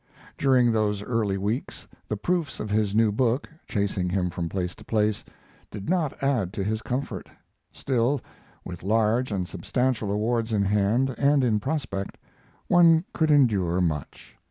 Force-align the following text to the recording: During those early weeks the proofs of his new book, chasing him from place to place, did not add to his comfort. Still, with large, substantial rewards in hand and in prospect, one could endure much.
During 0.35 0.71
those 0.71 1.03
early 1.03 1.37
weeks 1.37 1.87
the 2.07 2.17
proofs 2.17 2.59
of 2.59 2.71
his 2.71 2.95
new 2.95 3.11
book, 3.11 3.47
chasing 3.67 4.09
him 4.09 4.31
from 4.31 4.49
place 4.49 4.73
to 4.77 4.83
place, 4.83 5.23
did 5.69 5.91
not 5.91 6.23
add 6.23 6.53
to 6.53 6.63
his 6.63 6.81
comfort. 6.81 7.29
Still, 7.71 8.19
with 8.65 8.81
large, 8.81 9.29
substantial 9.47 10.07
rewards 10.07 10.53
in 10.53 10.63
hand 10.63 11.13
and 11.19 11.43
in 11.43 11.59
prospect, 11.59 12.17
one 12.67 13.05
could 13.13 13.29
endure 13.29 13.79
much. 13.79 14.35